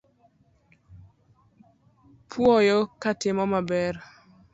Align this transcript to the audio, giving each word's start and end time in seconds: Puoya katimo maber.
Puoya 2.29 2.75
katimo 3.01 3.43
maber. 3.51 3.93